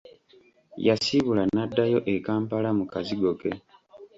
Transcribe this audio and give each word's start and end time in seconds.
Yasiibula 0.87 1.43
n'addayo 1.53 1.99
e 2.13 2.15
Kampala 2.25 2.69
mu 2.77 2.85
kazigo 2.91 3.31
ke. 3.39 3.51